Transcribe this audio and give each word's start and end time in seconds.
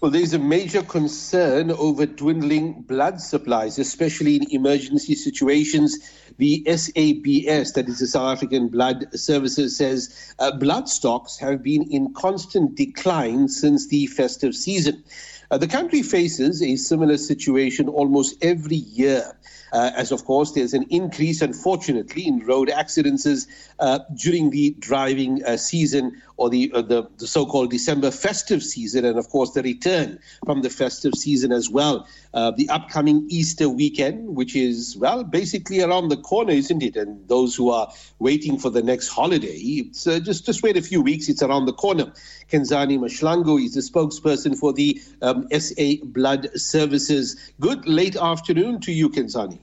Well, 0.00 0.12
there's 0.12 0.32
a 0.32 0.38
major 0.38 0.84
concern 0.84 1.72
over 1.72 2.06
dwindling 2.06 2.82
blood 2.82 3.20
supplies, 3.20 3.80
especially 3.80 4.36
in 4.36 4.48
emergency 4.52 5.16
situations. 5.16 5.98
The 6.38 6.62
SABS, 6.66 7.72
that 7.72 7.88
is 7.88 7.98
the 7.98 8.06
South 8.06 8.36
African 8.36 8.68
Blood 8.68 9.08
Services, 9.18 9.76
says 9.76 10.32
uh, 10.38 10.56
blood 10.56 10.88
stocks 10.88 11.36
have 11.38 11.64
been 11.64 11.82
in 11.90 12.14
constant 12.14 12.76
decline 12.76 13.48
since 13.48 13.88
the 13.88 14.06
festive 14.06 14.54
season. 14.54 15.02
Uh, 15.50 15.58
the 15.58 15.66
country 15.66 16.02
faces 16.02 16.62
a 16.62 16.76
similar 16.76 17.16
situation 17.16 17.88
almost 17.88 18.36
every 18.40 18.76
year 18.76 19.34
uh, 19.72 19.90
as 19.96 20.12
of 20.12 20.24
course 20.24 20.52
there's 20.52 20.74
an 20.74 20.84
increase, 20.90 21.42
unfortunately, 21.42 22.26
in 22.26 22.40
road 22.40 22.70
accidents 22.70 23.46
uh, 23.78 23.98
during 24.14 24.50
the 24.50 24.74
driving 24.78 25.44
uh, 25.44 25.56
season 25.56 26.20
or 26.38 26.48
the, 26.48 26.72
uh, 26.72 26.80
the, 26.80 27.06
the 27.18 27.26
so-called 27.26 27.70
December 27.70 28.10
festive 28.10 28.62
season, 28.62 29.04
and 29.04 29.18
of 29.18 29.28
course 29.28 29.50
the 29.52 29.62
return 29.62 30.18
from 30.46 30.62
the 30.62 30.70
festive 30.70 31.12
season 31.14 31.52
as 31.52 31.68
well. 31.68 32.06
Uh, 32.32 32.52
the 32.52 32.68
upcoming 32.70 33.26
Easter 33.28 33.68
weekend, 33.68 34.36
which 34.36 34.54
is 34.54 34.96
well 34.96 35.24
basically 35.24 35.82
around 35.82 36.08
the 36.08 36.16
corner, 36.16 36.52
isn't 36.52 36.82
it? 36.82 36.96
And 36.96 37.28
those 37.28 37.54
who 37.54 37.70
are 37.70 37.92
waiting 38.20 38.56
for 38.56 38.70
the 38.70 38.82
next 38.82 39.08
holiday, 39.08 39.84
uh, 40.06 40.20
just 40.20 40.46
just 40.46 40.62
wait 40.62 40.76
a 40.76 40.82
few 40.82 41.02
weeks. 41.02 41.28
It's 41.28 41.42
around 41.42 41.66
the 41.66 41.72
corner. 41.72 42.12
Khensani 42.50 42.98
Mahlangu 42.98 43.62
is 43.62 43.74
the 43.74 43.80
spokesperson 43.80 44.56
for 44.56 44.72
the 44.72 45.00
um, 45.20 45.48
SA 45.50 46.04
Blood 46.04 46.48
Services. 46.54 47.52
Good 47.60 47.86
late 47.86 48.16
afternoon 48.16 48.80
to 48.82 48.92
you, 48.92 49.10
Khensani. 49.10 49.58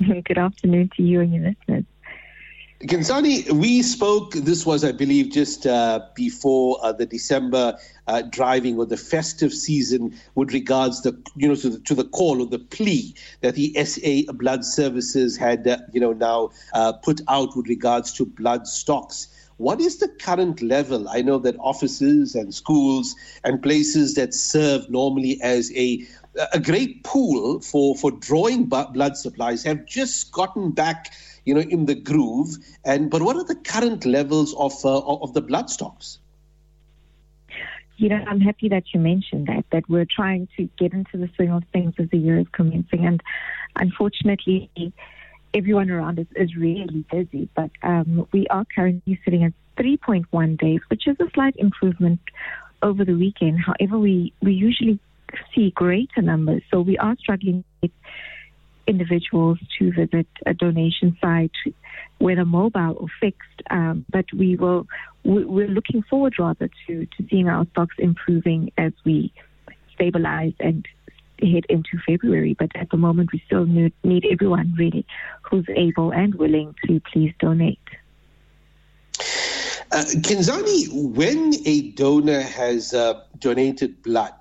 Good 0.24 0.38
afternoon 0.38 0.90
to 0.96 1.02
you 1.02 1.20
and 1.20 1.32
your 1.32 1.44
listeners. 1.44 1.84
Khensani, 2.84 3.52
we 3.52 3.82
spoke, 3.82 4.32
this 4.32 4.64
was, 4.64 4.84
I 4.84 4.92
believe, 4.92 5.30
just 5.30 5.66
uh, 5.66 6.00
before 6.14 6.78
uh, 6.82 6.92
the 6.92 7.04
December 7.04 7.76
uh, 8.06 8.22
driving 8.22 8.78
or 8.78 8.86
the 8.86 8.96
festive 8.96 9.52
season 9.52 10.18
with 10.34 10.54
regards 10.54 11.02
the, 11.02 11.14
you 11.36 11.46
know, 11.46 11.54
to 11.56 11.68
the, 11.68 11.78
to 11.80 11.94
the 11.94 12.04
call 12.04 12.40
or 12.40 12.46
the 12.46 12.58
plea 12.58 13.14
that 13.42 13.54
the 13.54 13.74
SA 13.84 14.32
Blood 14.32 14.64
Services 14.64 15.36
had, 15.36 15.68
uh, 15.68 15.76
you 15.92 16.00
know, 16.00 16.14
now 16.14 16.52
uh, 16.72 16.94
put 16.94 17.20
out 17.28 17.54
with 17.54 17.68
regards 17.68 18.14
to 18.14 18.24
blood 18.24 18.66
stocks. 18.66 19.28
What 19.58 19.78
is 19.78 19.98
the 19.98 20.08
current 20.08 20.62
level? 20.62 21.06
I 21.06 21.20
know 21.20 21.36
that 21.36 21.56
offices 21.58 22.34
and 22.34 22.54
schools 22.54 23.14
and 23.44 23.62
places 23.62 24.14
that 24.14 24.32
serve 24.32 24.88
normally 24.88 25.38
as 25.42 25.70
a 25.76 26.08
a 26.52 26.60
great 26.60 27.02
pool 27.04 27.60
for, 27.60 27.96
for 27.96 28.10
drawing 28.10 28.66
blood 28.66 29.16
supplies 29.16 29.64
have 29.64 29.84
just 29.84 30.32
gotten 30.32 30.70
back, 30.70 31.12
you 31.44 31.54
know, 31.54 31.60
in 31.60 31.86
the 31.86 31.94
groove. 31.94 32.56
And 32.84 33.10
but 33.10 33.22
what 33.22 33.36
are 33.36 33.44
the 33.44 33.54
current 33.54 34.04
levels 34.04 34.54
of 34.54 34.72
uh, 34.84 34.98
of 34.98 35.34
the 35.34 35.40
blood 35.40 35.70
stocks? 35.70 36.18
You 37.96 38.08
know, 38.08 38.24
I'm 38.26 38.40
happy 38.40 38.68
that 38.70 38.84
you 38.94 39.00
mentioned 39.00 39.46
that 39.48 39.64
that 39.72 39.88
we're 39.88 40.06
trying 40.06 40.48
to 40.56 40.68
get 40.78 40.92
into 40.92 41.18
the 41.18 41.28
swing 41.36 41.50
of 41.50 41.64
things 41.72 41.94
as 41.98 42.08
the 42.10 42.18
year 42.18 42.38
is 42.38 42.46
commencing, 42.52 43.04
and 43.04 43.22
unfortunately, 43.76 44.70
everyone 45.52 45.90
around 45.90 46.18
us 46.18 46.26
is 46.36 46.56
really 46.56 47.04
busy. 47.10 47.48
But 47.54 47.70
um, 47.82 48.26
we 48.32 48.46
are 48.48 48.64
currently 48.74 49.20
sitting 49.24 49.44
at 49.44 49.52
3.1 49.76 50.58
days, 50.58 50.80
which 50.88 51.06
is 51.06 51.16
a 51.20 51.30
slight 51.34 51.56
improvement 51.56 52.20
over 52.82 53.04
the 53.04 53.14
weekend. 53.14 53.60
However, 53.60 53.98
we 53.98 54.32
we 54.40 54.52
usually 54.52 54.98
see 55.54 55.70
greater 55.70 56.22
numbers. 56.22 56.62
So 56.70 56.80
we 56.80 56.98
are 56.98 57.16
struggling 57.18 57.64
with 57.82 57.92
individuals 58.90 59.58
to 59.78 59.92
visit 59.92 60.26
a 60.44 60.52
donation 60.52 61.16
site, 61.20 61.58
whether 62.18 62.44
mobile 62.44 62.94
or 63.00 63.08
fixed. 63.20 63.58
Um, 63.70 64.04
but 64.10 64.26
we 64.36 64.56
will, 64.56 64.86
we're 65.24 65.74
looking 65.78 66.02
forward 66.02 66.34
rather 66.38 66.68
to, 66.86 67.06
to 67.14 67.18
seeing 67.28 67.48
our 67.48 67.66
stocks 67.72 67.96
improving 67.98 68.72
as 68.76 68.92
we 69.04 69.32
stabilize 69.94 70.56
and 70.60 70.86
head 71.40 71.64
into 71.68 71.94
February. 72.06 72.54
But 72.58 72.70
at 72.74 72.90
the 72.90 72.96
moment, 72.96 73.30
we 73.32 73.42
still 73.46 73.64
need, 73.64 73.92
need 74.02 74.26
everyone 74.30 74.74
really 74.76 75.06
who's 75.42 75.68
able 75.86 76.10
and 76.12 76.34
willing 76.34 76.74
to 76.86 77.00
please 77.12 77.32
donate. 77.38 77.78
Uh, 79.92 80.04
when 80.92 81.52
a 81.66 81.90
donor 81.92 82.42
has 82.42 82.94
uh, 82.94 83.22
donated 83.38 84.02
blood, 84.02 84.34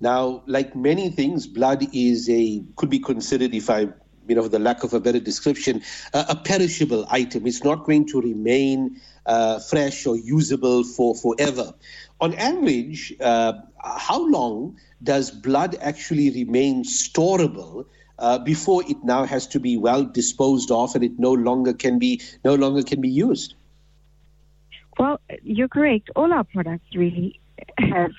now, 0.00 0.42
like 0.46 0.76
many 0.76 1.10
things, 1.10 1.46
blood 1.46 1.86
is 1.94 2.28
a 2.28 2.62
could 2.76 2.90
be 2.90 2.98
considered, 2.98 3.54
if 3.54 3.70
I 3.70 3.88
you 4.28 4.34
know, 4.34 4.42
for 4.42 4.48
the 4.48 4.58
lack 4.58 4.82
of 4.82 4.92
a 4.92 5.00
better 5.00 5.20
description, 5.20 5.82
a 6.12 6.34
perishable 6.34 7.06
item. 7.10 7.46
It's 7.46 7.62
not 7.62 7.84
going 7.84 8.06
to 8.08 8.20
remain 8.20 9.00
uh, 9.24 9.60
fresh 9.60 10.06
or 10.06 10.16
usable 10.16 10.84
for 10.84 11.14
forever. 11.14 11.72
On 12.20 12.34
average, 12.34 13.14
uh, 13.20 13.52
how 13.84 14.26
long 14.28 14.78
does 15.02 15.30
blood 15.30 15.76
actually 15.80 16.30
remain 16.30 16.82
storable 16.82 17.86
uh, 18.18 18.38
before 18.38 18.82
it 18.88 18.96
now 19.04 19.24
has 19.24 19.46
to 19.48 19.60
be 19.60 19.76
well 19.76 20.04
disposed 20.04 20.70
of 20.70 20.94
and 20.94 21.04
it 21.04 21.18
no 21.18 21.32
longer 21.32 21.72
can 21.72 21.98
be 21.98 22.22
no 22.44 22.54
longer 22.54 22.82
can 22.82 23.00
be 23.00 23.10
used? 23.10 23.54
Well, 24.98 25.20
you're 25.42 25.68
correct. 25.68 26.10
All 26.16 26.32
our 26.32 26.44
products 26.44 26.86
really 26.94 27.38
have 27.78 28.12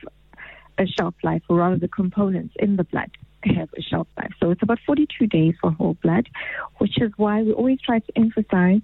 a 0.77 0.85
shelf 0.85 1.15
life, 1.23 1.43
or 1.49 1.57
rather, 1.57 1.77
the 1.77 1.87
components 1.87 2.55
in 2.59 2.75
the 2.75 2.83
blood 2.83 3.11
have 3.43 3.69
a 3.77 3.81
shelf 3.81 4.07
life. 4.17 4.31
So 4.41 4.51
it's 4.51 4.63
about 4.63 4.79
42 4.85 5.27
days 5.27 5.55
for 5.61 5.71
whole 5.71 5.95
blood, 6.01 6.29
which 6.77 6.99
is 7.01 7.11
why 7.17 7.43
we 7.43 7.53
always 7.53 7.79
try 7.81 7.99
to 7.99 8.11
emphasize 8.15 8.81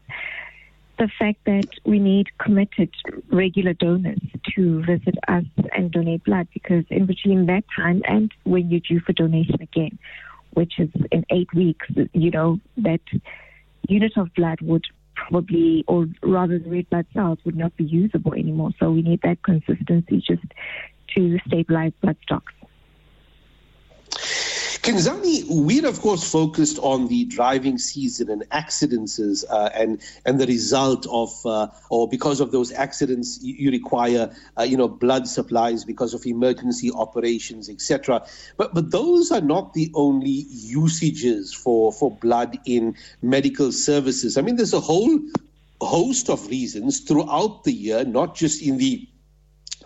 the 1.00 1.10
fact 1.20 1.40
that 1.46 1.68
we 1.86 2.00
need 2.00 2.28
committed 2.38 2.90
regular 3.30 3.74
donors 3.74 4.20
to 4.56 4.84
visit 4.84 5.16
us 5.28 5.44
and 5.76 5.92
donate 5.92 6.24
blood 6.24 6.48
because 6.54 6.86
in 6.90 7.06
between 7.06 7.48
that 7.48 7.64
time 7.76 8.02
and 8.08 8.32
when 8.44 8.70
you're 8.70 8.80
due 8.80 9.00
for 9.00 9.14
donation 9.14 9.60
again, 9.62 9.98
which 10.52 10.80
is 10.80 10.90
in 11.12 11.26
eight 11.32 11.52
weeks, 11.54 11.88
you 12.14 12.30
know, 12.30 12.60
that 12.78 13.02
unit 13.88 14.14
of 14.18 14.34
blood 14.36 14.62
would 14.62 14.86
probably, 15.16 15.84
or 15.88 16.08
rather 16.22 16.60
the 16.60 16.70
red 16.70 16.90
blood 16.90 17.06
cells 17.14 17.40
would 17.44 17.56
not 17.56 17.76
be 17.76 17.84
usable 17.84 18.34
anymore. 18.34 18.72
So 18.80 18.92
we 18.92 19.02
need 19.02 19.22
that 19.24 19.42
consistency 19.44 20.24
just 20.26 20.44
to 21.16 21.40
stabilize 21.48 21.94
blood 22.02 22.18
stocks. 22.24 22.54
We're 25.50 25.88
of 25.88 26.02
course 26.02 26.30
focused 26.30 26.78
on 26.80 27.08
the 27.08 27.24
driving 27.26 27.78
season 27.78 28.30
and 28.30 28.44
accidents 28.52 29.18
uh, 29.20 29.70
and 29.74 30.02
and 30.26 30.42
the 30.42 30.46
result 30.46 31.08
of 31.10 31.30
uh, 31.46 31.68
or 31.90 32.10
because 32.10 32.42
of 32.42 32.52
those 32.52 32.74
accidents 32.74 33.40
you, 33.42 33.56
you 33.56 33.72
require 33.72 34.36
uh, 34.60 34.64
you 34.64 34.76
know 34.76 34.90
blood 34.90 35.28
supplies 35.28 35.86
because 35.86 36.14
of 36.14 36.26
emergency 36.26 36.92
operations 36.92 37.70
etc. 37.70 38.26
But 38.58 38.74
but 38.74 38.92
those 38.92 39.32
are 39.32 39.42
not 39.42 39.74
the 39.74 39.90
only 39.94 40.46
usages 40.50 41.54
for 41.54 41.94
for 41.94 42.12
blood 42.12 42.60
in 42.66 42.96
medical 43.22 43.72
services. 43.72 44.38
I 44.38 44.42
mean, 44.42 44.58
there's 44.58 44.74
a 44.74 44.82
whole 44.82 45.18
host 45.80 46.30
of 46.30 46.46
reasons 46.48 47.00
throughout 47.00 47.64
the 47.64 47.72
year, 47.72 48.04
not 48.04 48.36
just 48.36 48.62
in 48.62 48.78
the 48.78 49.08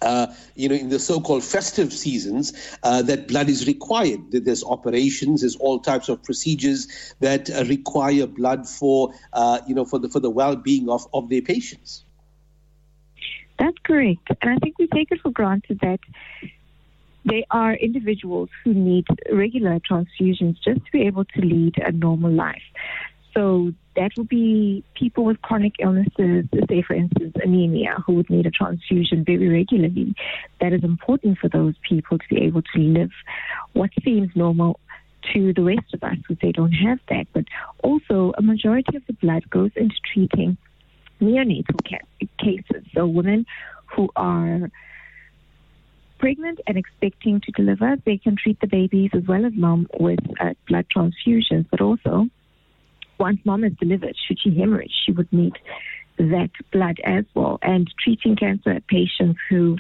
uh, 0.01 0.27
you 0.55 0.69
know, 0.69 0.75
in 0.75 0.89
the 0.89 0.99
so-called 0.99 1.43
festive 1.43 1.91
seasons, 1.93 2.53
uh, 2.83 3.01
that 3.03 3.27
blood 3.27 3.49
is 3.49 3.67
required. 3.67 4.19
There's 4.31 4.63
operations, 4.63 5.41
there's 5.41 5.55
all 5.55 5.79
types 5.79 6.09
of 6.09 6.23
procedures 6.23 6.87
that 7.19 7.49
uh, 7.49 7.63
require 7.65 8.27
blood 8.27 8.67
for, 8.67 9.13
uh, 9.33 9.59
you 9.67 9.75
know, 9.75 9.85
for 9.85 9.99
the 9.99 10.09
for 10.09 10.19
the 10.19 10.29
well-being 10.29 10.89
of, 10.89 11.07
of 11.13 11.29
their 11.29 11.41
patients. 11.41 12.03
That's 13.59 13.77
correct, 13.83 14.29
and 14.41 14.51
I 14.51 14.57
think 14.57 14.77
we 14.77 14.87
take 14.87 15.11
it 15.11 15.19
for 15.21 15.31
granted 15.31 15.79
that 15.81 15.99
they 17.25 17.45
are 17.51 17.73
individuals 17.73 18.49
who 18.63 18.73
need 18.73 19.05
regular 19.31 19.79
transfusions 19.79 20.55
just 20.63 20.85
to 20.85 20.91
be 20.91 21.01
able 21.01 21.25
to 21.25 21.41
lead 21.41 21.77
a 21.77 21.91
normal 21.91 22.31
life. 22.31 22.61
So 23.33 23.73
that 23.97 24.11
would 24.15 24.29
be 24.29 24.83
people 24.93 25.25
with 25.25 25.41
chronic 25.41 25.73
illnesses, 25.79 26.45
say, 26.69 26.83
for 26.83 26.93
instance, 26.93 27.35
anemia, 27.43 27.97
who 28.05 28.13
would 28.13 28.29
need 28.29 28.45
a 28.45 28.51
transfusion 28.51 29.25
very 29.25 29.49
regularly. 29.49 30.15
That 30.61 30.71
is 30.71 30.83
important 30.83 31.39
for 31.39 31.49
those 31.49 31.73
people 31.87 32.19
to 32.19 32.23
be 32.29 32.43
able 32.43 32.61
to 32.61 32.79
live 32.79 33.11
what 33.73 33.89
seems 34.03 34.29
normal 34.35 34.79
to 35.33 35.51
the 35.51 35.63
rest 35.63 35.93
of 35.93 36.03
us 36.03 36.17
who 36.27 36.37
they 36.41 36.51
don't 36.51 36.71
have 36.71 36.99
that. 37.09 37.25
But 37.33 37.45
also, 37.83 38.33
a 38.37 38.41
majority 38.41 38.95
of 38.95 39.05
the 39.07 39.13
blood 39.13 39.49
goes 39.49 39.71
into 39.75 39.95
treating 40.13 40.57
neonatal 41.19 41.79
ca- 41.89 42.27
cases. 42.39 42.85
So, 42.93 43.07
women 43.07 43.47
who 43.95 44.09
are 44.15 44.69
pregnant 46.19 46.59
and 46.67 46.77
expecting 46.77 47.41
to 47.41 47.51
deliver, 47.51 47.95
they 48.05 48.17
can 48.17 48.35
treat 48.35 48.59
the 48.61 48.67
babies 48.67 49.09
as 49.13 49.23
well 49.27 49.43
as 49.43 49.53
mom 49.55 49.87
with 49.99 50.19
uh, 50.39 50.53
blood 50.67 50.85
transfusions, 50.95 51.65
but 51.71 51.81
also 51.81 52.27
once 53.19 53.39
mom 53.45 53.63
is 53.63 53.73
delivered, 53.79 54.15
should 54.27 54.39
she 54.39 54.57
hemorrhage, 54.57 54.93
she 55.05 55.11
would 55.11 55.31
need 55.31 55.53
that 56.17 56.49
blood 56.71 56.99
as 57.03 57.25
well. 57.35 57.59
And 57.61 57.91
treating 58.03 58.35
cancer 58.35 58.79
patients 58.87 59.39
who 59.49 59.77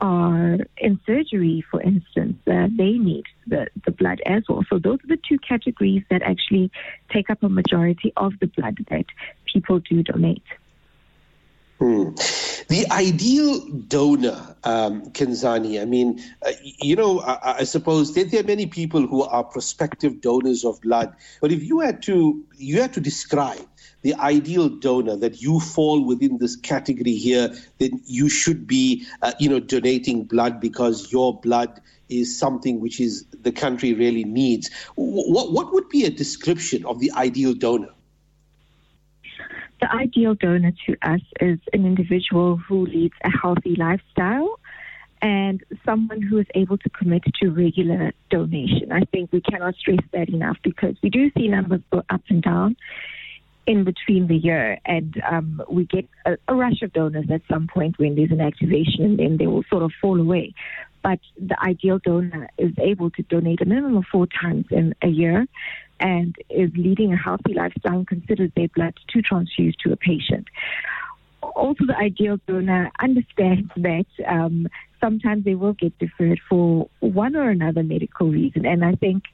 are 0.00 0.58
in 0.78 0.98
surgery, 1.06 1.64
for 1.70 1.80
instance, 1.82 2.36
uh, 2.46 2.68
they 2.76 2.92
need 2.92 3.24
the, 3.46 3.68
the 3.84 3.90
blood 3.90 4.20
as 4.26 4.42
well. 4.48 4.64
So 4.68 4.78
those 4.78 4.98
are 5.04 5.08
the 5.08 5.18
two 5.28 5.38
categories 5.38 6.02
that 6.10 6.22
actually 6.22 6.70
take 7.12 7.28
up 7.28 7.42
a 7.42 7.48
majority 7.48 8.12
of 8.16 8.32
the 8.40 8.46
blood 8.46 8.78
that 8.90 9.04
people 9.52 9.78
do 9.80 10.02
donate. 10.02 10.42
Hmm. 11.80 12.10
The 12.68 12.84
ideal 12.90 13.58
donor, 13.88 14.54
um, 14.64 15.10
Khensani, 15.12 15.80
I 15.80 15.86
mean, 15.86 16.22
uh, 16.44 16.52
you 16.62 16.94
know, 16.94 17.20
I, 17.20 17.60
I 17.60 17.64
suppose 17.64 18.14
there, 18.14 18.24
there, 18.24 18.40
are 18.40 18.46
many 18.46 18.66
people 18.66 19.06
who 19.06 19.22
are 19.22 19.42
prospective 19.42 20.20
donors 20.20 20.62
of 20.62 20.78
blood, 20.82 21.16
but 21.40 21.50
if 21.50 21.64
you 21.64 21.80
had 21.80 22.02
to, 22.02 22.44
you 22.58 22.82
had 22.82 22.92
to 22.92 23.00
describe 23.00 23.66
the 24.02 24.12
ideal 24.16 24.68
donor 24.68 25.16
that 25.16 25.40
you 25.40 25.58
fall 25.58 26.04
within 26.04 26.36
this 26.36 26.54
category 26.54 27.14
here, 27.14 27.54
then 27.78 27.98
you 28.04 28.28
should 28.28 28.66
be, 28.66 29.06
uh, 29.22 29.32
you 29.38 29.48
know, 29.48 29.60
donating 29.60 30.24
blood 30.24 30.60
because 30.60 31.10
your 31.10 31.40
blood 31.40 31.80
is 32.10 32.38
something 32.38 32.78
which 32.78 33.00
is 33.00 33.24
the 33.40 33.52
country 33.52 33.94
really 33.94 34.24
needs. 34.24 34.70
What 34.96 35.72
would 35.72 35.88
be 35.88 36.04
a 36.04 36.10
description 36.10 36.84
of 36.84 37.00
the 37.00 37.10
ideal 37.12 37.54
donor? 37.54 37.94
The 39.80 39.92
ideal 39.92 40.34
donor 40.34 40.72
to 40.86 40.96
us 41.02 41.20
is 41.40 41.58
an 41.72 41.86
individual 41.86 42.56
who 42.56 42.86
leads 42.86 43.14
a 43.24 43.30
healthy 43.30 43.76
lifestyle 43.76 44.60
and 45.22 45.62
someone 45.84 46.22
who 46.22 46.38
is 46.38 46.46
able 46.54 46.78
to 46.78 46.90
commit 46.90 47.22
to 47.40 47.50
regular 47.50 48.12
donation. 48.30 48.92
I 48.92 49.02
think 49.12 49.32
we 49.32 49.40
cannot 49.40 49.74
stress 49.76 50.00
that 50.12 50.28
enough 50.28 50.58
because 50.62 50.96
we 51.02 51.10
do 51.10 51.30
see 51.36 51.48
numbers 51.48 51.80
go 51.90 52.02
up 52.10 52.22
and 52.28 52.42
down 52.42 52.76
in 53.66 53.84
between 53.84 54.26
the 54.26 54.36
year, 54.36 54.78
and 54.84 55.22
um, 55.30 55.62
we 55.70 55.84
get 55.84 56.08
a, 56.24 56.36
a, 56.48 56.54
rush 56.54 56.82
of 56.82 56.92
donors 56.92 57.26
at 57.30 57.42
some 57.48 57.68
point 57.68 57.98
when 57.98 58.16
there's 58.16 58.30
an 58.30 58.40
activation, 58.40 59.04
and 59.04 59.18
then 59.18 59.36
they 59.36 59.46
will 59.46 59.62
sort 59.70 59.82
of 59.82 59.92
fall 60.00 60.18
away. 60.18 60.54
But 61.02 61.20
the 61.38 61.60
ideal 61.62 61.98
donor 61.98 62.48
is 62.58 62.72
able 62.78 63.10
to 63.10 63.22
donate 63.22 63.60
a 63.60 63.64
minimum 63.64 63.96
of 63.96 64.04
four 64.10 64.26
times 64.26 64.66
in 64.70 64.94
a 65.02 65.08
year 65.08 65.46
and 65.98 66.34
is 66.48 66.70
leading 66.76 67.12
a 67.12 67.16
healthy 67.16 67.54
lifestyle 67.54 67.98
and 67.98 68.08
considers 68.08 68.50
their 68.56 68.68
blood 68.68 68.94
to 69.08 69.22
transfuse 69.22 69.76
to 69.76 69.92
a 69.92 69.96
patient. 69.96 70.48
Also, 71.42 71.86
the 71.86 71.96
ideal 71.96 72.38
donor 72.46 72.90
understands 73.00 73.70
that 73.76 74.06
um, 74.26 74.68
sometimes 75.00 75.44
they 75.44 75.54
will 75.54 75.72
get 75.72 75.98
deferred 75.98 76.40
for 76.48 76.88
one 77.00 77.34
or 77.34 77.50
another 77.50 77.82
medical 77.82 78.28
reason. 78.28 78.66
And 78.66 78.84
I 78.84 78.94
think 78.94 79.24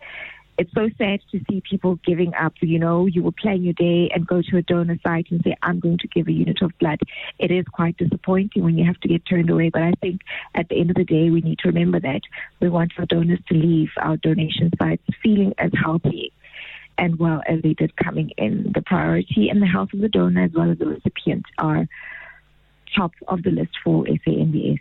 it's 0.58 0.73
so 0.73 0.88
sad 0.99 1.20
to 1.32 1.41
see 1.49 1.61
people 1.61 1.99
giving 2.05 2.35
up. 2.35 2.55
You 2.61 2.79
know, 2.79 3.06
you 3.06 3.23
will 3.23 3.32
plan 3.32 3.62
your 3.62 3.75
day 3.75 4.11
and 4.14 4.26
go 4.26 4.43
to 4.43 4.56
a 4.56 4.62
donor 4.62 4.99
site 5.03 5.31
and 5.31 5.43
say, 5.43 5.56
I'm 5.62 5.81
going 5.81 5.99
to 5.99 6.08
give 6.08 6.29
a 6.29 6.32
unit 6.32 6.62
of 6.62 6.76
blood. 6.79 7.00
It 7.38 7.50
is 7.50 7.64
quite 7.67 7.97
disappointing 7.97 8.62
when 8.62 8.79
you 8.79 8.85
have 8.85 8.99
to 9.00 9.08
get 9.08 9.26
turned 9.26 9.50
away. 9.50 9.69
But 9.69 9.82
I 9.82 9.93
think 10.00 10.23
at 10.55 10.69
the 10.69 10.81
end 10.81 10.91
of 10.91 10.97
the 10.97 11.05
day, 11.05 11.31
we 11.31 11.41
need 11.41 11.58
to 11.61 11.69
remember 11.69 12.00
that 12.00 12.23
we 12.61 12.69
want 12.69 12.93
our 12.99 13.06
donors 13.06 13.41
to 13.49 13.55
leave 13.55 13.91
our 13.99 14.17
donation 14.17 14.70
sites 14.79 15.03
feeling 15.23 15.55
as 15.58 15.70
healthy 15.75 16.32
and 16.99 17.19
well 17.19 17.43
as 17.47 17.61
they 17.62 17.75
did 17.75 17.94
coming 17.97 18.31
in. 18.38 18.73
The 18.75 18.82
priority 18.82 19.49
and 19.50 19.61
the 19.61 19.67
health 19.67 19.93
of 19.93 20.00
the 20.00 20.09
donor 20.09 20.44
as 20.44 20.52
well 20.52 20.70
as 20.70 20.79
the 20.79 20.87
recipient 20.87 21.44
are 21.59 21.87
top 22.97 23.12
of 23.29 23.43
the 23.43 23.50
list 23.50 23.73
for 23.85 24.05
SANBS. 24.05 24.81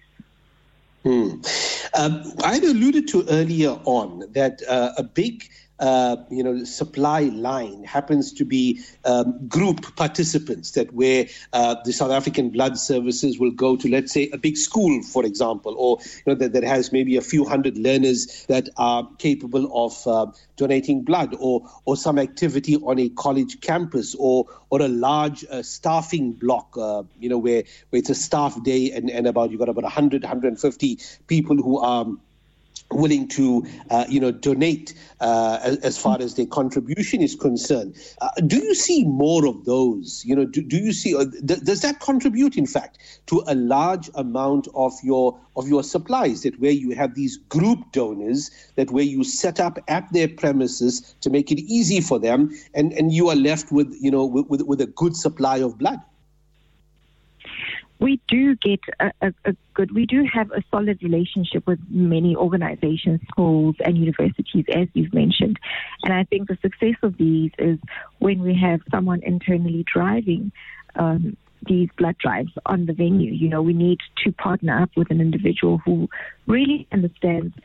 Hmm. 1.04 1.42
Um, 1.94 2.34
I 2.44 2.58
alluded 2.58 3.08
to 3.10 3.26
earlier 3.30 3.78
on 3.86 4.24
that 4.32 4.62
uh, 4.68 4.94
a 4.98 5.04
big 5.04 5.44
uh, 5.80 6.16
you 6.30 6.44
know, 6.44 6.64
supply 6.64 7.22
line 7.24 7.84
happens 7.84 8.32
to 8.34 8.46
be 8.46 8.82
um, 9.04 9.48
group 9.48 9.96
participants 9.96 10.72
that 10.72 10.94
where 10.94 11.28
uh, 11.52 11.76
the 11.84 11.92
South 11.92 12.12
African 12.12 12.50
Blood 12.50 12.78
Services 12.78 13.38
will 13.38 13.52
go 13.52 13.76
to, 13.76 13.90
let's 13.90 14.14
say, 14.14 14.30
a 14.32 14.38
big 14.38 14.56
school, 14.56 15.02
for 15.04 15.26
example, 15.26 15.76
or 15.78 15.98
you 16.02 16.22
know 16.28 16.36
that, 16.36 16.54
that 16.54 16.64
has 16.64 16.92
maybe 16.92 17.18
a 17.18 17.22
few 17.22 17.44
hundred 17.44 17.78
learners 17.78 18.46
that 18.48 18.70
are 18.78 19.08
capable 19.18 19.70
of 19.86 20.08
uh, 20.08 20.32
donating 20.56 21.04
blood, 21.04 21.36
or 21.40 21.70
or 21.84 21.98
some 21.98 22.20
activity 22.20 22.78
on 22.78 22.98
a 23.00 23.10
college 23.10 23.60
campus, 23.60 24.16
or 24.18 24.46
or 24.70 24.82
a 24.82 24.88
large 24.88 25.44
uh, 25.50 25.62
staffing 25.62 26.32
block, 26.32 26.78
uh, 26.78 27.04
you 27.20 27.28
know, 27.28 27.38
where 27.38 27.64
where 27.90 28.00
it's 28.00 28.10
a 28.10 28.16
staff 28.16 28.62
day 28.64 28.92
and, 28.92 29.10
and 29.10 29.28
about 29.28 29.52
you've 29.52 29.60
got 29.60 29.70
about 29.70 29.84
100, 29.84 30.24
150 30.24 31.00
people 31.28 31.58
who 31.58 31.80
are 31.80 32.06
willing 32.92 33.28
to, 33.28 33.66
uh, 33.90 34.06
you 34.08 34.20
know, 34.20 34.32
donate 34.32 34.94
uh, 35.20 35.60
as, 35.64 35.78
as, 35.78 35.98
far 35.98 36.22
as 36.22 36.36
their 36.36 36.46
contribution 36.46 37.22
is 37.22 37.36
concerned. 37.36 37.96
Uh, 38.22 38.30
do 38.46 38.58
you 38.58 38.76
see 38.76 39.04
more 39.04 39.46
of 39.48 39.66
those? 39.66 40.24
You 40.26 40.36
know, 40.36 40.46
do, 40.46 40.62
do 40.62 40.78
you 40.78 40.94
see? 40.94 41.16
Uh, 41.16 41.26
th- 41.48 41.62
does 41.62 41.82
that 41.82 42.00
contribute, 42.00 42.56
in 42.58 42.66
fact, 42.66 42.98
to 43.28 43.44
a 43.48 43.56
large 43.56 44.10
amount 44.16 44.68
of 44.76 44.94
your 45.04 45.38
of 45.56 45.68
your 45.68 45.84
supplies? 45.84 46.44
That 46.44 46.60
where 46.60 46.72
you 46.72 46.92
have 46.92 47.16
these 47.16 47.38
group 47.38 47.92
donors, 47.92 48.52
that 48.76 48.92
where 48.92 49.04
you 49.04 49.24
set 49.24 49.60
up 49.60 49.80
at 49.88 50.12
their 50.14 50.28
premises 50.28 51.16
to 51.22 51.30
make 51.30 51.52
it 51.52 51.60
easy 51.60 52.02
for 52.02 52.20
them, 52.20 52.56
and 52.74 52.94
and 52.94 53.12
you 53.12 53.30
are 53.30 53.36
left 53.36 53.72
with, 53.72 53.96
you 54.00 54.12
know, 54.12 54.26
with, 54.26 54.48
with, 54.48 54.62
with 54.62 54.82
a 54.82 54.88
good 54.88 55.16
supply 55.16 55.58
of 55.58 55.78
blood 55.78 56.00
we 58.06 58.22
do 58.28 58.56
get 58.58 58.82
a, 59.00 59.12
a, 59.24 59.34
a, 59.46 59.56
good, 59.74 59.92
we 59.96 60.06
do 60.06 60.24
have 60.32 60.52
a 60.52 60.62
solid 60.70 61.02
relationship 61.02 61.66
with 61.66 61.80
many 61.90 62.36
organizations, 62.36 63.20
schools, 63.32 63.76
and 63.84 63.98
universities, 63.98 64.66
as 64.72 64.88
you've 64.94 65.12
mentioned. 65.12 65.58
And 66.04 66.14
I 66.14 66.24
think 66.26 66.48
the 66.48 66.58
success 66.62 66.98
of 67.02 67.18
these 67.18 67.50
is 67.58 67.80
when 68.20 68.44
we 68.44 68.54
have 68.62 68.82
someone 68.92 69.24
internally 69.24 69.84
driving. 69.92 70.52
Um, 70.94 71.36
these 71.68 71.90
blood 71.98 72.16
drives 72.20 72.52
on 72.68 72.86
the 72.86 72.94
venue. 72.94 73.34
You 73.34 73.50
know, 73.50 73.64
we 73.64 73.74
need 73.74 73.98
to 74.24 74.32
partner 74.32 74.84
up 74.84 74.92
with 74.96 75.10
an 75.10 75.20
individual 75.20 75.80
who 75.84 76.08
really 76.46 76.88
understands 76.92 77.56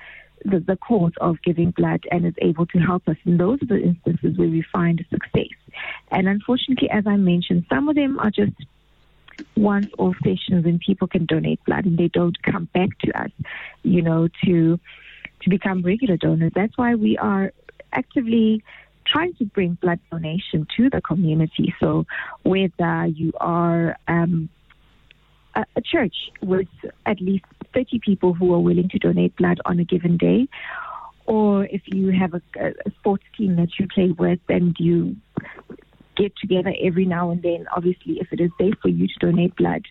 the, 0.47 0.61
the 0.61 0.77
cause 0.77 1.13
of 1.21 1.37
giving 1.45 1.71
blood 1.73 2.01
and 2.11 2.25
is 2.25 2.33
able 2.41 2.65
to 2.69 2.79
help 2.79 3.07
us. 3.09 3.17
And 3.27 3.39
those 3.39 3.63
are 3.63 3.67
the 3.67 3.83
instances 3.83 4.39
where 4.39 4.49
we 4.49 4.65
find 4.73 5.05
success. 5.11 5.55
And 6.11 6.27
unfortunately, 6.27 6.89
as 6.89 7.07
I 7.07 7.17
mentioned, 7.17 7.67
some 7.69 7.91
of 7.91 7.95
them 7.95 8.19
are 8.19 8.31
just 8.31 8.53
once 9.57 9.91
off 9.99 10.17
sessions 10.23 10.65
and 10.67 10.81
people 10.81 11.07
can 11.07 11.27
donate 11.27 11.65
blood 11.65 11.85
and 11.85 11.99
they 11.99 12.09
don't 12.09 12.41
come 12.43 12.67
back 12.75 12.99
to 13.01 13.21
us, 13.21 13.31
you 13.83 14.03
know, 14.03 14.29
to 14.45 14.79
to 15.43 15.51
become 15.51 15.83
regular 15.83 16.17
donors. 16.17 16.53
That's 16.55 16.77
why 16.77 16.95
we 16.95 17.17
are 17.17 17.53
actively 17.93 18.63
trying 19.07 19.35
to 19.35 19.45
bring 19.45 19.75
blood 19.81 19.99
donation 20.11 20.67
to 20.77 20.91
the 20.91 21.01
community. 21.01 21.75
So 21.81 22.07
whether 22.43 23.07
you 23.07 23.33
are 23.41 23.97
um, 24.07 24.49
a, 25.55 25.65
a 25.77 25.81
church 25.81 26.15
with 26.43 26.69
at 27.07 27.21
least 27.21 27.45
30 27.75 28.01
people 28.01 28.35
who 28.35 28.53
are 28.55 28.61
willing 28.61 28.89
to 28.91 28.99
donate 28.99 29.37
blood 29.37 29.61
on 29.65 29.79
a 29.81 29.85
given 29.85 30.17
day, 30.17 30.49
or 31.27 31.65
if 31.67 31.83
you 31.87 32.11
have 32.11 32.35
a, 32.35 32.43
a 32.59 32.91
sports 32.99 33.25
team 33.37 33.57
that 33.57 33.79
you 33.79 33.87
play 33.89 34.11
with 34.11 34.41
and 34.49 34.77
you 34.79 35.17
get 36.21 36.33
together 36.37 36.75
every 36.83 37.05
now 37.05 37.31
and 37.31 37.43
then. 37.43 37.67
Obviously, 37.75 38.19
if 38.21 38.29
it 38.33 38.41
is 38.41 38.51
safe 38.59 38.75
for 38.83 38.89
you 38.89 39.09
to 39.09 39.15
donate 39.21 39.57
blood 39.57 39.83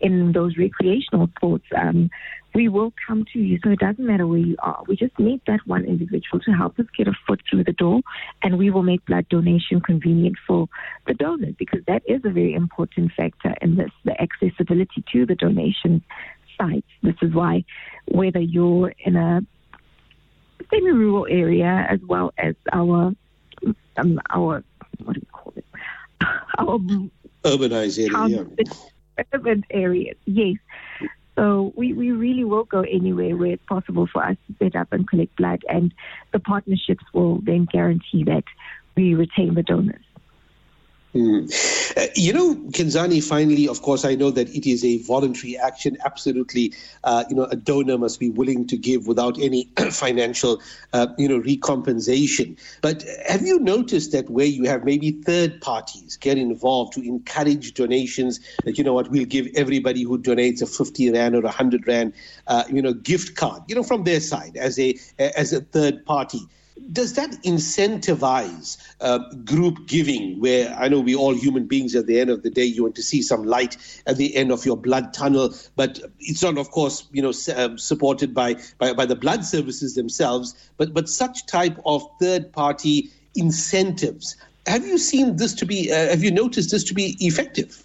in 0.00 0.32
those 0.32 0.56
recreational 0.56 1.28
sports, 1.36 1.64
um, 1.76 2.10
we 2.54 2.68
will 2.68 2.92
come 3.06 3.24
to 3.32 3.38
you. 3.38 3.58
So 3.62 3.70
it 3.70 3.78
doesn't 3.78 4.04
matter 4.04 4.26
where 4.26 4.38
you 4.38 4.56
are. 4.60 4.82
We 4.86 4.96
just 4.96 5.18
need 5.18 5.40
that 5.46 5.60
one 5.66 5.84
individual 5.84 6.40
to 6.40 6.52
help 6.52 6.78
us 6.78 6.86
get 6.96 7.06
a 7.06 7.12
foot 7.26 7.40
through 7.48 7.64
the 7.64 7.72
door, 7.72 8.00
and 8.42 8.58
we 8.58 8.70
will 8.70 8.82
make 8.82 9.04
blood 9.06 9.28
donation 9.28 9.80
convenient 9.80 10.36
for 10.46 10.68
the 11.06 11.14
donors 11.14 11.54
because 11.58 11.80
that 11.86 12.02
is 12.06 12.20
a 12.24 12.30
very 12.30 12.54
important 12.54 13.12
factor 13.16 13.54
in 13.60 13.76
this 13.76 13.90
the 14.04 14.20
accessibility 14.20 15.04
to 15.12 15.26
the 15.26 15.34
donation 15.34 16.02
sites. 16.58 16.86
This 17.02 17.16
is 17.22 17.34
why 17.34 17.64
whether 18.06 18.40
you're 18.40 18.94
in 19.04 19.16
a 19.16 19.40
semi-rural 20.70 21.26
area 21.30 21.86
as 21.88 22.00
well 22.08 22.32
as 22.38 22.54
our 22.72 23.14
um, 23.96 24.20
our 24.30 24.64
what 25.04 25.14
do 25.14 25.20
you 25.20 25.26
call 25.32 25.52
Our 26.58 26.78
urbanized 27.44 27.98
area. 27.98 28.46
Yeah. 28.58 29.24
Urban 29.32 29.64
areas, 29.70 30.16
yes. 30.26 30.56
So 31.36 31.72
we, 31.76 31.92
we 31.92 32.10
really 32.10 32.44
will 32.44 32.64
go 32.64 32.80
anywhere 32.80 33.36
where 33.36 33.52
it's 33.52 33.64
possible 33.64 34.08
for 34.12 34.24
us 34.24 34.36
to 34.46 34.54
set 34.58 34.76
up 34.76 34.92
and 34.92 35.08
collect 35.08 35.36
blood, 35.36 35.62
and 35.68 35.94
the 36.32 36.40
partnerships 36.40 37.04
will 37.12 37.40
then 37.42 37.66
guarantee 37.70 38.24
that 38.24 38.44
we 38.96 39.14
retain 39.14 39.54
the 39.54 39.62
donors. 39.62 40.04
Mm. 41.14 41.77
Uh, 41.96 42.06
you 42.14 42.32
know, 42.32 42.54
Khensani, 42.70 43.22
finally, 43.22 43.68
of 43.68 43.82
course, 43.82 44.04
I 44.04 44.14
know 44.14 44.30
that 44.30 44.48
it 44.54 44.68
is 44.68 44.84
a 44.84 44.98
voluntary 44.98 45.56
action. 45.56 45.96
Absolutely, 46.04 46.74
uh, 47.04 47.24
you 47.28 47.36
know, 47.36 47.44
a 47.44 47.56
donor 47.56 47.98
must 47.98 48.20
be 48.20 48.30
willing 48.30 48.66
to 48.66 48.76
give 48.76 49.06
without 49.06 49.38
any 49.40 49.64
financial, 49.90 50.60
uh, 50.92 51.08
you 51.16 51.28
know, 51.28 51.40
recompensation. 51.40 52.58
But 52.82 53.04
have 53.26 53.42
you 53.42 53.58
noticed 53.58 54.12
that 54.12 54.28
where 54.30 54.46
you 54.46 54.64
have 54.64 54.84
maybe 54.84 55.12
third 55.12 55.60
parties 55.60 56.16
get 56.16 56.38
involved 56.38 56.94
to 56.94 57.06
encourage 57.06 57.74
donations, 57.74 58.40
that, 58.64 58.78
you 58.78 58.84
know 58.84 58.92
what, 58.92 59.10
we'll 59.10 59.24
give 59.24 59.48
everybody 59.54 60.02
who 60.02 60.18
donates 60.18 60.62
a 60.62 60.66
50 60.66 61.10
Rand 61.12 61.34
or 61.34 61.40
a 61.40 61.42
100 61.42 61.86
Rand, 61.86 62.12
uh, 62.46 62.64
you 62.70 62.82
know, 62.82 62.92
gift 62.92 63.36
card, 63.36 63.62
you 63.68 63.74
know, 63.74 63.82
from 63.82 64.04
their 64.04 64.20
side 64.20 64.56
as 64.56 64.78
a, 64.78 64.98
as 65.18 65.52
a 65.52 65.60
third 65.60 66.04
party 66.04 66.40
does 66.92 67.14
that 67.14 67.30
incentivize 67.44 68.78
uh, 69.00 69.18
group 69.44 69.86
giving 69.86 70.40
where 70.40 70.74
I 70.74 70.88
know 70.88 71.00
we 71.00 71.14
all 71.14 71.34
human 71.34 71.66
beings 71.66 71.94
at 71.94 72.06
the 72.06 72.18
end 72.18 72.30
of 72.30 72.42
the 72.42 72.50
day 72.50 72.64
you 72.64 72.82
want 72.82 72.94
to 72.96 73.02
see 73.02 73.22
some 73.22 73.44
light 73.44 73.76
at 74.06 74.16
the 74.16 74.34
end 74.34 74.50
of 74.52 74.64
your 74.64 74.76
blood 74.76 75.12
tunnel 75.12 75.54
but 75.76 76.00
it's 76.20 76.42
not 76.42 76.56
of 76.58 76.70
course 76.70 77.06
you 77.12 77.22
know 77.22 77.32
uh, 77.54 77.76
supported 77.76 78.34
by, 78.34 78.56
by 78.78 78.92
by 78.92 79.06
the 79.06 79.16
blood 79.16 79.44
services 79.44 79.94
themselves 79.94 80.54
but 80.76 80.94
but 80.94 81.08
such 81.08 81.46
type 81.46 81.78
of 81.84 82.02
third 82.20 82.52
party 82.52 83.10
incentives. 83.34 84.36
Have 84.66 84.86
you 84.86 84.98
seen 84.98 85.36
this 85.36 85.54
to 85.54 85.66
be 85.66 85.90
uh, 85.90 86.08
have 86.08 86.22
you 86.22 86.30
noticed 86.30 86.70
this 86.70 86.84
to 86.84 86.94
be 86.94 87.16
effective? 87.20 87.84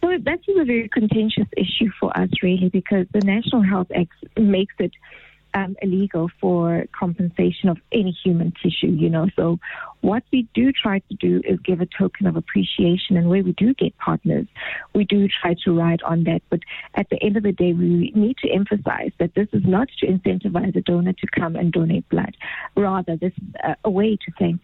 So 0.00 0.16
that 0.18 0.40
is 0.48 0.56
a 0.58 0.64
very 0.64 0.88
contentious 0.88 1.46
issue 1.56 1.90
for 1.98 2.16
us, 2.16 2.30
really, 2.42 2.70
because 2.70 3.06
the 3.12 3.20
National 3.20 3.62
Health 3.62 3.88
Act 3.94 4.12
makes 4.38 4.74
it 4.78 4.92
um, 5.54 5.76
illegal 5.82 6.30
for 6.40 6.84
compensation 6.98 7.68
of 7.68 7.78
any 7.92 8.10
human 8.10 8.52
tissue, 8.62 8.88
you 8.88 9.10
know. 9.10 9.28
So 9.36 9.58
what 10.00 10.22
we 10.32 10.48
do 10.54 10.72
try 10.72 11.00
to 11.00 11.14
do 11.14 11.42
is 11.44 11.58
give 11.60 11.80
a 11.80 11.86
token 11.86 12.26
of 12.26 12.36
appreciation 12.36 13.16
and 13.16 13.28
where 13.28 13.42
we 13.42 13.52
do 13.52 13.74
get 13.74 13.96
partners, 13.98 14.46
we 14.94 15.04
do 15.04 15.28
try 15.28 15.54
to 15.64 15.76
ride 15.76 16.02
on 16.02 16.24
that. 16.24 16.42
But 16.50 16.60
at 16.94 17.08
the 17.10 17.22
end 17.22 17.36
of 17.36 17.42
the 17.42 17.52
day, 17.52 17.72
we 17.72 18.12
need 18.14 18.36
to 18.38 18.50
emphasize 18.50 19.12
that 19.18 19.34
this 19.34 19.48
is 19.52 19.62
not 19.64 19.88
to 20.00 20.06
incentivize 20.06 20.76
a 20.76 20.80
donor 20.80 21.12
to 21.12 21.26
come 21.26 21.56
and 21.56 21.72
donate 21.72 22.08
blood. 22.08 22.36
Rather, 22.76 23.16
this 23.16 23.32
is 23.36 23.76
a, 23.84 23.90
way 23.90 24.16
to 24.16 24.32
thank 24.38 24.62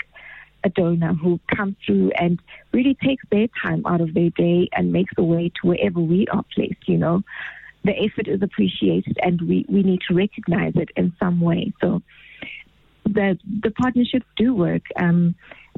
a 0.62 0.68
donor 0.68 1.14
who 1.14 1.40
comes 1.54 1.74
through 1.84 2.12
and 2.18 2.40
really 2.72 2.96
takes 3.02 3.24
their 3.30 3.48
time 3.60 3.84
out 3.86 4.00
of 4.00 4.14
their 4.14 4.30
day 4.30 4.68
and 4.72 4.92
makes 4.92 5.12
a 5.18 5.22
way 5.22 5.50
to 5.60 5.68
wherever 5.68 6.00
we 6.00 6.26
are 6.28 6.44
placed, 6.54 6.88
you 6.88 6.96
know 6.96 7.22
the 7.86 7.96
effort 7.96 8.28
is 8.28 8.42
appreciated 8.42 9.16
and 9.22 9.40
we, 9.40 9.64
we 9.68 9.82
need 9.82 10.00
to 10.08 10.14
recognize 10.14 10.74
it 10.76 10.90
in 10.96 11.12
some 11.18 11.40
way. 11.40 11.72
So 11.80 12.02
the 13.04 13.38
the 13.62 13.70
partnerships 13.70 14.26
do 14.36 14.54
work, 14.54 14.82
um, 14.96 15.34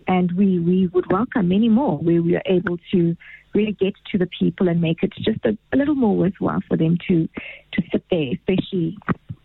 and 0.06 0.32
we, 0.32 0.58
we 0.58 0.86
would 0.88 1.10
welcome 1.12 1.48
many 1.48 1.68
more 1.68 1.98
where 1.98 2.22
we 2.22 2.36
are 2.36 2.42
able 2.46 2.78
to 2.92 3.16
really 3.54 3.72
get 3.72 3.94
to 4.12 4.18
the 4.18 4.28
people 4.38 4.68
and 4.68 4.80
make 4.80 5.02
it 5.02 5.12
just 5.18 5.44
a, 5.44 5.56
a 5.72 5.76
little 5.76 5.94
more 5.94 6.16
worthwhile 6.16 6.62
for 6.66 6.76
them 6.76 6.96
to 7.08 7.28
to 7.72 7.82
sit 7.92 8.04
there, 8.10 8.32
especially 8.32 8.96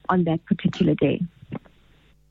on 0.09 0.23
that 0.23 0.45
particular 0.45 0.95
day. 0.95 1.21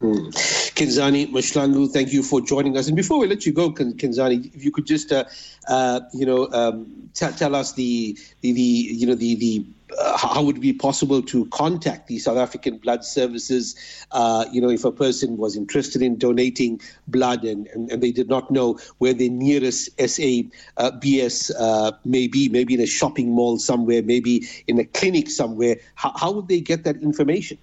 Mm. 0.01 0.33
Khensani 0.75 1.31
Mahlangu, 1.31 1.89
thank 1.89 2.12
you 2.12 2.23
for 2.25 2.41
joining 2.41 2.77
us. 2.77 2.89
And 2.89 2.97
before 2.97 3.21
we 3.21 3.29
let 3.29 3.47
you 3.47 3.53
go, 3.53 3.71
Khensani, 3.71 4.53
if 4.55 4.65
you 4.65 4.73
could 4.73 4.85
just, 4.85 5.12
uh, 5.12 5.25
uh, 5.69 6.01
you 6.12 6.27
know, 6.27 6.49
um, 6.51 7.11
t- 7.15 7.31
tell 7.37 7.55
us 7.55 7.73
the, 7.75 8.19
the, 8.41 8.53
the, 8.53 8.61
you 8.61 9.07
know, 9.07 9.15
the, 9.15 9.37
the 9.37 9.65
uh, 9.99 10.16
how 10.16 10.42
would 10.42 10.56
it 10.56 10.61
be 10.61 10.72
possible 10.72 11.22
to 11.22 11.46
contact 11.46 12.08
the 12.08 12.18
South 12.18 12.38
African 12.38 12.78
Blood 12.78 13.04
Services? 13.04 13.76
Uh, 14.11 14.44
you 14.52 14.61
know, 14.61 14.70
if 14.70 14.84
a 14.84 14.92
person 14.92 15.37
was 15.37 15.56
interested 15.56 16.02
in 16.02 16.16
donating 16.16 16.80
blood 17.08 17.44
and, 17.44 17.66
and, 17.68 17.90
and 17.90 18.02
they 18.02 18.12
did 18.12 18.28
not 18.28 18.50
know 18.50 18.78
where 18.99 19.14
the 19.14 19.28
nearest 19.28 19.90
SABS 19.99 21.50
uh, 21.50 21.92
may 22.04 22.26
be, 22.26 22.49
maybe 22.49 22.75
in 22.75 22.80
a 22.80 22.87
shopping 22.87 23.30
mall 23.30 23.58
somewhere, 23.58 24.02
maybe 24.02 24.49
in 24.66 24.78
a 24.78 24.84
clinic 24.84 25.30
somewhere, 25.30 25.76
how, 25.94 26.12
how 26.16 26.32
would 26.32 26.49
they 26.49 26.61
get 26.61 26.84
that 26.84 26.96
information? 26.96 27.58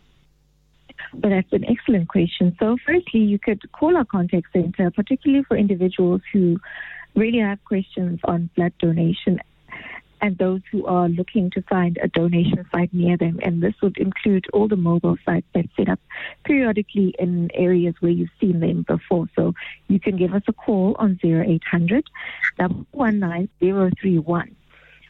But 1.14 1.30
that's 1.30 1.52
an 1.54 1.66
excellent 1.66 2.10
question. 2.10 2.56
So, 2.60 2.78
firstly, 2.86 3.22
you 3.22 3.40
could 3.40 3.72
call 3.72 3.98
our 3.98 4.06
contact 4.06 4.48
center, 4.54 4.92
particularly 4.92 5.44
for 5.46 5.58
individuals 5.58 6.22
who 6.32 6.60
really 7.16 7.40
have 7.40 7.64
questions 7.66 8.20
on 8.26 8.50
blood 8.56 8.74
donation 8.80 9.40
and 10.22 10.38
those 10.38 10.62
who 10.72 10.86
are 10.86 11.10
looking 11.10 11.50
to 11.52 11.62
find 11.64 11.98
a 12.02 12.08
donation 12.08 12.66
site 12.72 12.94
near 12.94 13.18
them. 13.18 13.40
And 13.44 13.64
this 13.64 13.74
would 13.82 13.98
include 13.98 14.48
all 14.54 14.68
the 14.68 14.76
mobile 14.76 15.18
sites 15.26 15.48
that 15.54 15.66
set 15.78 15.90
up 15.90 16.00
periodically 16.44 17.16
in 17.18 17.50
areas 17.54 17.96
where 18.00 18.12
you've 18.12 18.30
seen 18.40 18.60
them 18.60 18.84
before. 18.84 19.28
So 19.36 19.54
you 19.88 20.00
can 20.00 20.18
give 20.18 20.34
us 20.34 20.44
a 20.48 20.54
call 20.54 20.96
on 21.00 21.20
0800 21.24 22.06
19031. 22.58 24.56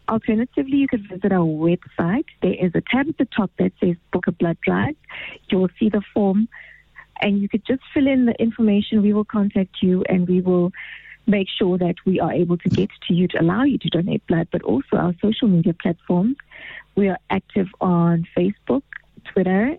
Alternatively, 0.07 0.77
you 0.77 0.87
could 0.87 1.07
visit 1.07 1.31
our 1.31 1.45
website. 1.45 2.25
There 2.41 2.55
is 2.55 2.71
a 2.73 2.81
tab 2.81 3.09
at 3.09 3.17
the 3.17 3.25
top 3.25 3.51
that 3.59 3.73
says 3.79 3.95
Book 4.11 4.25
a 4.27 4.31
Blood 4.31 4.57
Drive. 4.61 4.95
You 5.49 5.59
will 5.59 5.69
see 5.79 5.89
the 5.89 6.01
form, 6.13 6.47
and 7.21 7.39
you 7.39 7.47
could 7.47 7.63
just 7.63 7.81
fill 7.93 8.07
in 8.07 8.25
the 8.25 8.33
information. 8.41 9.03
We 9.03 9.13
will 9.13 9.25
contact 9.25 9.83
you, 9.83 10.03
and 10.09 10.27
we 10.27 10.41
will 10.41 10.71
make 11.29 11.47
sure 11.49 11.77
that 11.77 11.95
we 12.05 12.19
are 12.19 12.33
able 12.33 12.57
to 12.57 12.69
get 12.69 12.89
to 13.07 13.13
you 13.13 13.27
to 13.29 13.41
allow 13.41 13.63
you 13.63 13.77
to 13.77 13.89
donate 13.89 14.25
blood, 14.27 14.47
but 14.51 14.61
also 14.63 14.97
our 14.97 15.13
social 15.21 15.47
media 15.47 15.73
platforms. 15.73 16.35
We 16.95 17.07
are 17.09 17.19
active 17.29 17.67
on 17.79 18.27
Facebook, 18.35 18.83
Twitter, 19.31 19.77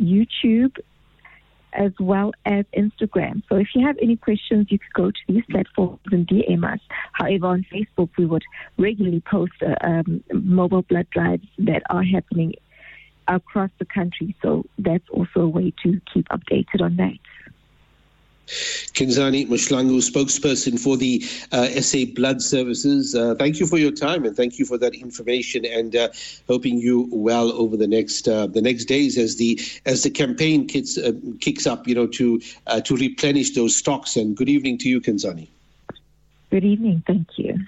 YouTube, 0.00 0.76
as 1.72 1.92
well 2.00 2.32
as 2.44 2.64
Instagram. 2.76 3.42
So 3.48 3.56
if 3.56 3.68
you 3.74 3.86
have 3.86 3.96
any 4.02 4.16
questions, 4.16 4.66
you 4.70 4.78
could 4.78 4.92
go 4.92 5.10
to 5.10 5.20
these 5.28 5.44
platforms 5.48 6.00
and 6.10 6.26
DM 6.26 6.70
us. 6.70 6.80
However, 7.12 7.46
on 7.46 7.64
Facebook, 7.72 8.10
we 8.18 8.26
would 8.26 8.42
regularly 8.76 9.20
post 9.20 9.52
uh, 9.62 9.74
um, 9.82 10.24
mobile 10.32 10.82
blood 10.82 11.06
drives 11.10 11.46
that 11.58 11.82
are 11.88 12.02
happening 12.02 12.54
across 13.28 13.70
the 13.78 13.84
country. 13.84 14.34
So 14.42 14.64
that's 14.78 15.08
also 15.10 15.42
a 15.42 15.48
way 15.48 15.72
to 15.84 16.00
keep 16.12 16.28
updated 16.28 16.80
on 16.82 16.96
that. 16.96 17.18
Khensani 18.94 19.46
Mahlangu, 19.46 20.00
spokesperson 20.00 20.78
for 20.78 20.96
the 20.96 21.24
uh, 21.52 21.68
SA 21.80 22.04
Blood 22.14 22.42
Services. 22.42 23.14
Uh, 23.14 23.34
thank 23.36 23.60
you 23.60 23.66
for 23.66 23.78
your 23.78 23.92
time 23.92 24.24
and 24.24 24.36
thank 24.36 24.58
you 24.58 24.64
for 24.64 24.78
that 24.78 24.94
information 24.94 25.64
and 25.64 25.94
uh, 25.94 26.08
hoping 26.48 26.78
you 26.78 27.08
well 27.12 27.52
over 27.52 27.76
the 27.76 27.86
next 27.86 28.28
uh, 28.28 28.46
the 28.46 28.62
next 28.62 28.86
days 28.86 29.16
as 29.16 29.36
the 29.36 29.60
as 29.86 30.02
the 30.02 30.10
campaign 30.10 30.66
kicks 30.66 30.98
uh, 30.98 31.12
kicks 31.40 31.66
up, 31.66 31.86
you 31.86 31.94
know, 31.94 32.06
to 32.06 32.40
uh, 32.66 32.80
to 32.80 32.96
replenish 32.96 33.54
those 33.54 33.76
stocks. 33.76 34.16
And 34.16 34.36
good 34.36 34.48
evening 34.48 34.78
to 34.78 34.88
you, 34.88 35.00
Khensani. 35.00 35.48
Good 36.50 36.64
evening. 36.64 37.02
Thank 37.06 37.38
you. 37.38 37.58